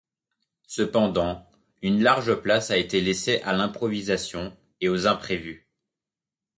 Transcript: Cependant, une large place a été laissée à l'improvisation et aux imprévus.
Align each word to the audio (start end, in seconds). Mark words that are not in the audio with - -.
Cependant, 0.65 1.47
une 1.83 2.01
large 2.01 2.33
place 2.33 2.71
a 2.71 2.77
été 2.77 3.01
laissée 3.01 3.39
à 3.43 3.53
l'improvisation 3.53 4.57
et 4.79 4.89
aux 4.89 5.05
imprévus. 5.05 5.69